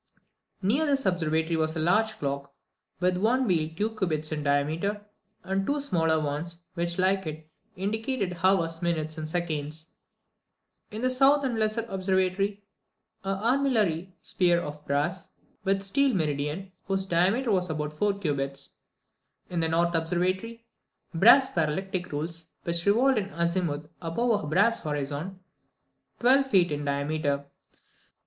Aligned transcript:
Near 0.63 0.87
this 0.87 1.05
observatory 1.05 1.55
was 1.57 1.75
a 1.75 1.79
large 1.79 2.17
clock, 2.17 2.55
with 2.99 3.17
one 3.17 3.45
wheel 3.45 3.69
two 3.75 3.95
cubits 3.95 4.31
in 4.31 4.41
diameter, 4.41 5.05
and 5.43 5.63
two 5.63 5.79
smaller 5.79 6.19
ones, 6.19 6.63
which, 6.73 6.97
like 6.97 7.27
it, 7.27 7.47
indicated 7.75 8.35
hours, 8.41 8.81
minutes, 8.81 9.19
and 9.19 9.29
seconds. 9.29 9.91
In 10.89 11.03
the 11.03 11.11
south 11.11 11.43
and 11.43 11.59
lesser 11.59 11.85
Observatory. 11.87 12.63
8. 13.23 13.25
An 13.25 13.37
armillary 13.37 14.15
sphere 14.23 14.59
of 14.59 14.83
brass, 14.87 15.29
with 15.63 15.81
a 15.81 15.85
steel 15.85 16.15
meridian, 16.15 16.71
whose 16.87 17.05
diameter 17.05 17.51
was 17.51 17.69
about 17.69 17.93
4 17.93 18.17
cubits. 18.17 18.77
In 19.51 19.59
the 19.59 19.69
north 19.69 19.93
Observatory. 19.93 20.65
9. 21.13 21.19
Brass 21.19 21.47
parallactic 21.51 22.11
rules, 22.11 22.47
which 22.63 22.87
revolved 22.87 23.19
in 23.19 23.29
azimuth 23.33 23.87
above 24.01 24.43
a 24.43 24.47
brass 24.47 24.81
horizon, 24.81 25.39
twelve 26.19 26.47
feet 26.47 26.71
in 26.71 26.85
diameter. 26.85 27.45